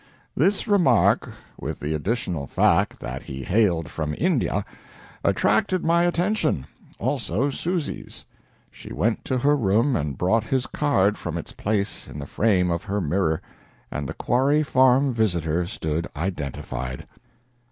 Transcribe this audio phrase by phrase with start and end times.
[0.35, 1.29] This remark,
[1.59, 4.65] with the additional fact that he hailed from India,
[5.23, 6.65] attracted my attention
[6.97, 8.25] also Susy's.
[8.71, 12.71] She went to her room and brought his card from its place in the frame
[12.71, 13.43] of her mirror,
[13.91, 17.05] and the Quarry Farm visitor stood identified.